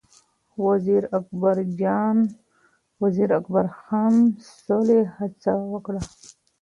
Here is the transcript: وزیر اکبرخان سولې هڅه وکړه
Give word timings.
وزیر 3.01 3.29
اکبرخان 3.39 4.13
سولې 4.63 4.99
هڅه 5.17 5.51
وکړه 5.71 6.01